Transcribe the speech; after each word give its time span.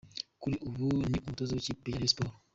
Kuri 0.41 0.55
ubu 0.67 0.85
ni 1.09 1.17
umutoza 1.23 1.51
w’ikipe 1.53 1.87
ya 1.89 1.97
Rayon 1.99 2.11
Sports. 2.13 2.37